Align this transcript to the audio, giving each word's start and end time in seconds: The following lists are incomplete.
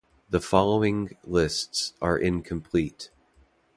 The 0.31 0.39
following 0.41 1.15
lists 1.25 1.93
are 2.01 2.17
incomplete. 2.17 3.11